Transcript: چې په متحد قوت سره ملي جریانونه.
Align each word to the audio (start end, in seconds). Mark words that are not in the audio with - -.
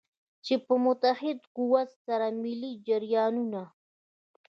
چې 0.45 0.55
په 0.65 0.73
متحد 0.85 1.37
قوت 1.55 1.89
سره 2.05 2.25
ملي 2.43 2.73
جریانونه. 2.87 3.63